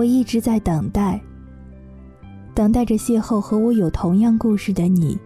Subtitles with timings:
[0.00, 1.20] 我一直在等待，
[2.54, 5.18] 等待着邂逅和我有同样故事的你。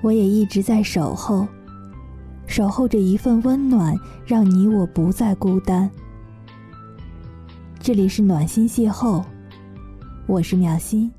[0.00, 1.46] 我也一直在守候，
[2.46, 3.94] 守候着一份温暖，
[4.24, 5.90] 让你我不再孤单。
[7.78, 9.22] 这里是暖心邂逅，
[10.26, 11.12] 我是秒心。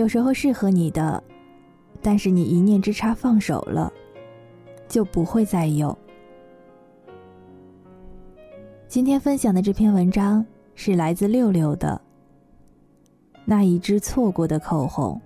[0.00, 1.22] 有时候适合你的，
[2.00, 3.92] 但是你一念之差放手了，
[4.88, 5.94] 就不会再有。
[8.88, 10.42] 今天分享的这篇文章
[10.74, 12.00] 是来自六六的
[13.44, 15.20] 《那一支错过的口红》。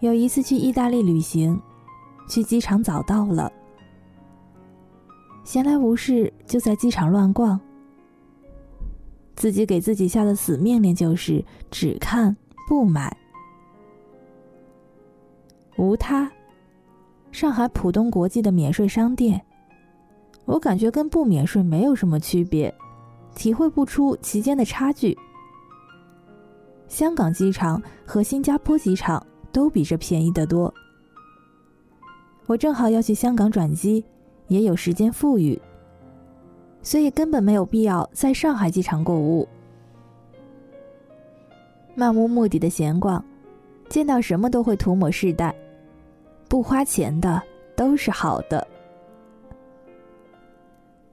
[0.00, 1.62] 有一次去意大利旅行。
[2.26, 3.52] 去机场早到了，
[5.44, 7.58] 闲来无事就在机场乱逛。
[9.36, 12.34] 自己给自己下的死命令就是只看
[12.68, 13.14] 不买。
[15.76, 16.30] 无他，
[17.32, 19.44] 上海浦东国际的免税商店，
[20.44, 22.72] 我感觉跟不免税没有什么区别，
[23.34, 25.18] 体会不出其间的差距。
[26.86, 30.72] 香港机场和新加坡机场都比这便宜得多。
[32.46, 34.04] 我正好要去香港转机，
[34.48, 35.60] 也有时间富裕，
[36.82, 39.48] 所以根本没有必要在上海机场购物。
[41.94, 43.24] 漫无目的的闲逛，
[43.88, 45.54] 见到什么都会涂抹试戴，
[46.48, 47.42] 不花钱的
[47.74, 48.66] 都是好的。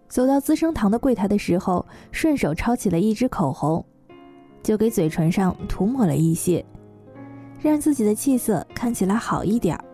[0.09, 3.86] 走到资生堂的柜台的时候，顺手抄起了一支口红，
[4.62, 6.66] 就给嘴唇上涂抹了一些，
[7.62, 9.86] 让自己的气色看起来好一点儿。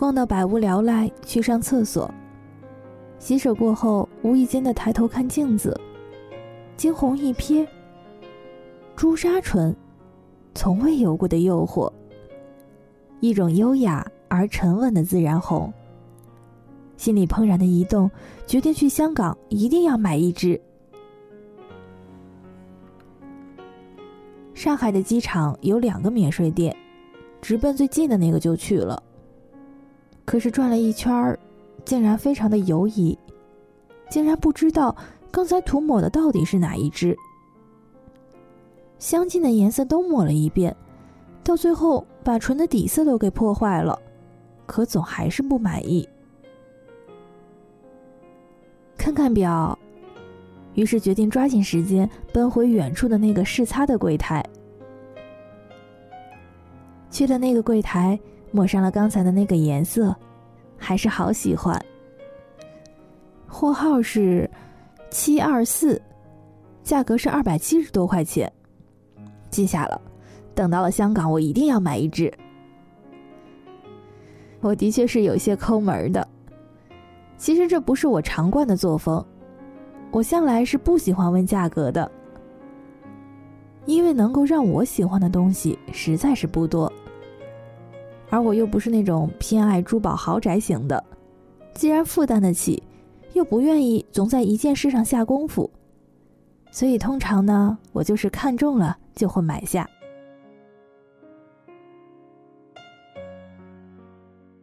[0.00, 2.10] 逛到百无聊赖，去上厕所。
[3.18, 5.78] 洗手过后，无意间的抬头看镜子，
[6.74, 7.68] 惊鸿一瞥。
[8.96, 9.76] 朱砂唇，
[10.54, 11.92] 从未有过的诱惑。
[13.20, 15.70] 一种优雅而沉稳的自然红。
[16.96, 18.10] 心里怦然的一动，
[18.46, 20.58] 决定去香港一定要买一支。
[24.54, 26.74] 上海的机场有两个免税店，
[27.42, 28.99] 直奔最近的那个就去了。
[30.30, 31.36] 可是转了一圈儿，
[31.84, 33.18] 竟然非常的犹疑，
[34.08, 34.94] 竟然不知道
[35.28, 37.16] 刚才涂抹的到底是哪一支。
[39.00, 40.72] 相近的颜色都抹了一遍，
[41.42, 44.00] 到最后把唇的底色都给破坏了，
[44.66, 46.08] 可总还是不满意。
[48.96, 49.76] 看看表，
[50.74, 54.40] 于是决定抓紧时间奔回远处的那个试擦的柜台。
[57.10, 58.16] 去了那个柜台。
[58.50, 60.14] 抹上了刚才的那个颜色，
[60.76, 61.80] 还是好喜欢。
[63.46, 64.48] 货号是
[65.10, 66.00] 七二四，
[66.82, 68.50] 价格是二百七十多块钱，
[69.50, 70.00] 记下了。
[70.54, 72.32] 等到了香港，我一定要买一支。
[74.60, 76.26] 我的确是有些抠门的，
[77.38, 79.24] 其实这不是我常惯的作风，
[80.10, 82.10] 我向来是不喜欢问价格的，
[83.86, 86.92] 因为能够让我喜欢的东西实在是不多。
[88.30, 91.02] 而我又不是那种偏爱珠宝豪宅型的，
[91.74, 92.82] 既然负担得起，
[93.32, 95.68] 又不愿意总在一件事上下功夫，
[96.70, 99.88] 所以通常呢，我就是看中了就会买下。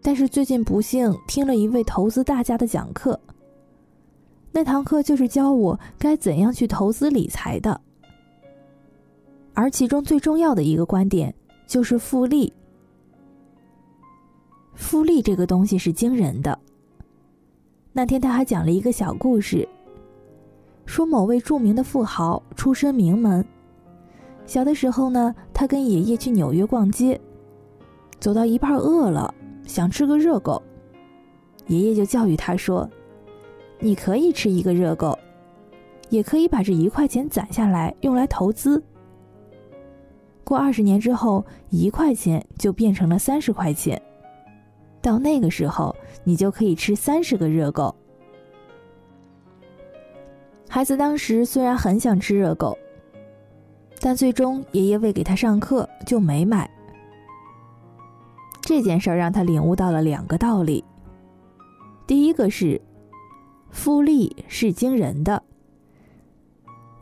[0.02, 3.20] 但是最近不幸听了一位投资大家的讲课，
[4.54, 7.82] 那堂课就是教我该怎样去投资理财的，
[9.54, 11.36] 而其中最重要的一个观点
[11.68, 12.54] 就是复利。
[14.78, 16.58] 复利这个东西是惊人的。
[17.92, 19.68] 那天他还讲了一个小故事，
[20.86, 23.44] 说某位著名的富豪出身名门，
[24.46, 27.20] 小的时候呢，他跟爷爷去纽约逛街，
[28.20, 29.34] 走到一半饿了，
[29.66, 30.62] 想吃个热狗，
[31.66, 32.88] 爷爷就教育他说
[33.82, 35.18] ：“你可以吃一个热狗，
[36.10, 38.82] 也可以把这一块钱攒下来用来投资。
[40.44, 44.00] 过二十年之后，一块钱就变成了三十块钱。”
[45.08, 45.96] 到那个时候，
[46.26, 47.96] 你就可以吃三十个热狗。
[50.68, 52.78] 孩子当时虽然很想吃热狗，
[54.02, 56.70] 但最终爷爷为给他上课就没买。
[58.60, 60.84] 这件事让他领悟到了两个道理：
[62.06, 62.82] 第一个是，
[63.72, 65.42] 复利是惊人的；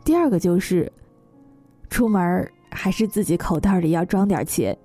[0.04, 0.92] 第二个就是，
[1.90, 4.78] 出门还是自己口袋里要装点钱。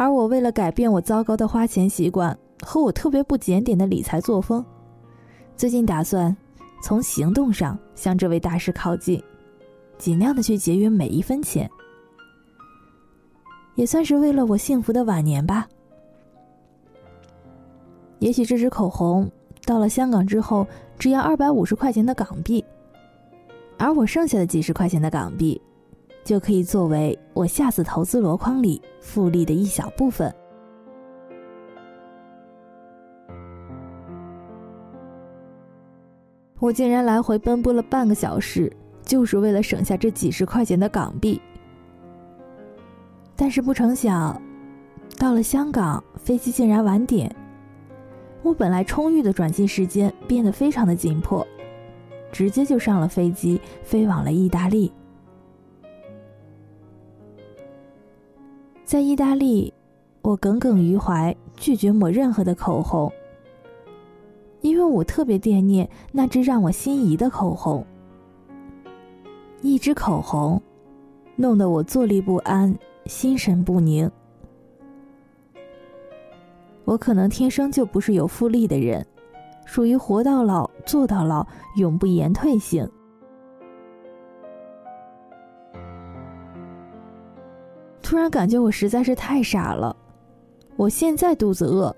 [0.00, 4.64] 而我为了改变我糟糕的花钱习惯和我特别不检点的理财作风，
[5.58, 6.34] 最近打算
[6.82, 9.22] 从行动上向这位大师靠近，
[9.98, 11.70] 尽量的去节约每一分钱，
[13.74, 15.68] 也算是为了我幸福的晚年吧。
[18.20, 19.30] 也许这支口红
[19.66, 20.66] 到了香港之后
[20.98, 22.64] 只要二百五十块钱的港币，
[23.76, 25.60] 而我剩下的几十块钱的港币，
[26.24, 30.32] 就可以作为我下次投资箩筐里复利的一小部分。
[36.58, 38.70] 我竟然来回奔波了半个小时，
[39.02, 41.40] 就是为了省下这几十块钱的港币。
[43.34, 44.38] 但是不成想，
[45.18, 47.34] 到了香港，飞机竟然晚点。
[48.42, 51.46] 我本来充裕的转机时间变得非常的紧迫，
[52.30, 54.92] 直接就上了飞机，飞往了意大利。
[58.90, 59.72] 在意大利，
[60.20, 63.08] 我耿耿于怀，拒绝抹任何的口红，
[64.62, 67.86] 因为我特别惦念那支让我心仪的口红。
[69.62, 70.60] 一支口红，
[71.36, 72.76] 弄得我坐立不安，
[73.06, 74.10] 心神不宁。
[76.84, 79.06] 我可能天生就不是有复利的人，
[79.64, 81.46] 属于活到老做到老，
[81.76, 82.90] 永不言退型。
[88.10, 89.94] 突然感觉我实在是太傻了，
[90.74, 91.94] 我现在肚子饿，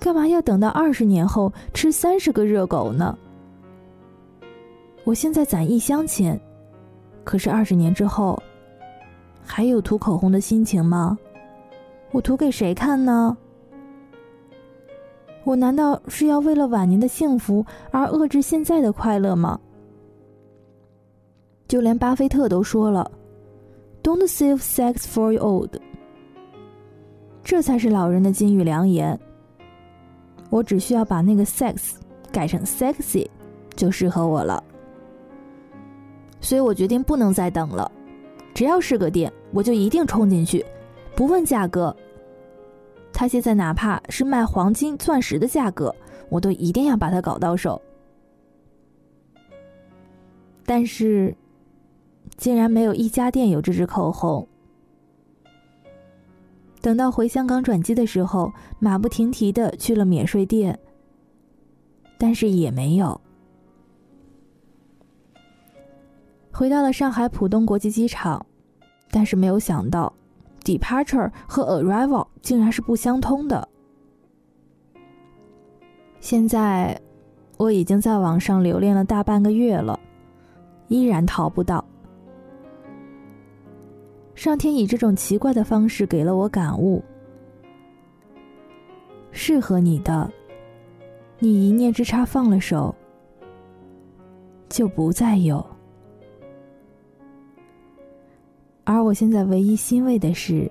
[0.00, 3.18] 干嘛要等到二十年后吃三十个热狗呢？
[5.04, 6.40] 我现在攒一箱钱，
[7.22, 8.42] 可是二十年之后，
[9.44, 11.18] 还有涂口红的心情吗？
[12.12, 13.36] 我涂给谁看呢？
[15.44, 19.60] 我难道是要为了晚年的幸福而遏制现在的快乐吗？
[21.68, 23.10] 就连巴菲特都说了
[24.02, 25.76] ，“Don't save sex for your old”，
[27.42, 29.18] 这才是老人的金玉良言。
[30.50, 31.94] 我只需要把那个 “sex”
[32.30, 33.28] 改成 “sexy”，
[33.74, 34.62] 就适合我了。
[36.40, 37.90] 所以我决定不能再等了，
[38.52, 40.64] 只要是个店，我就一定冲进去，
[41.14, 41.94] 不问价格。
[43.12, 45.94] 他现在哪怕是卖黄金、钻石的价格，
[46.28, 47.80] 我都一定要把它搞到手。
[50.64, 51.34] 但是，
[52.36, 54.46] 竟然没有一家店有这支口红。
[56.80, 60.78] 等到回香港转机的时候，马不停蹄的去了免税店，
[62.18, 63.20] 但是也没有。
[66.52, 68.44] 回到了上海浦东国际机场，
[69.10, 70.12] 但是没有想到。
[70.64, 73.68] Departure 和 Arrival 竟然是不相通的。
[76.20, 77.00] 现在
[77.56, 79.98] 我已经在网上留恋了大半个月了，
[80.86, 81.84] 依然淘不到。
[84.34, 87.02] 上天以这种奇怪的方式给了我感悟：
[89.30, 90.30] 适合你的，
[91.38, 92.94] 你一念之差放了手，
[94.68, 95.64] 就不再有。
[98.84, 100.70] 而我现在唯一欣慰的是，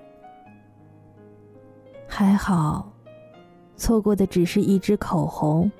[2.06, 2.92] 还好，
[3.76, 5.70] 错过的只是一支口红。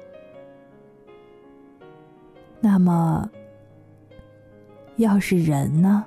[2.59, 3.29] 那么，
[4.97, 6.07] 要是人呢？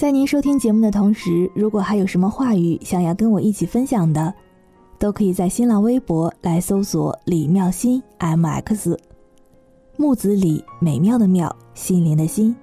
[0.00, 4.32] 在您收听节目的同时，如果还有什么话语想要跟我一起分享的，
[4.98, 8.96] 都可以在新浪微博来搜索“李妙心 MX”，
[9.98, 12.56] 木子李美妙的妙，心灵的心，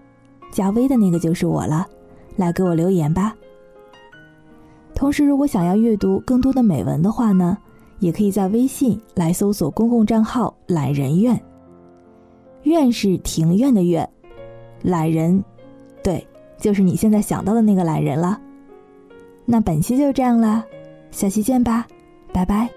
[0.52, 1.86] 加微的那个就是我了，
[2.38, 3.36] 来给我留言吧。
[4.96, 7.56] 同时，如果想要阅读更多的美文的话呢，
[8.00, 11.40] 也可以在微信来搜索公共账号“懒人院”，
[12.66, 14.10] 院是庭院的院，
[14.82, 15.46] 懒人，
[16.60, 18.40] 就是你现在想到的那个懒人了。
[19.46, 20.66] 那本期就这样了，
[21.12, 21.88] 下期见吧，
[22.34, 22.77] 拜拜。